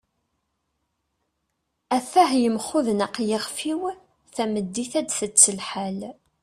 [1.97, 3.81] at-ah yemxudneq yixef-iw,
[4.35, 5.99] tameddit ad tett lḥal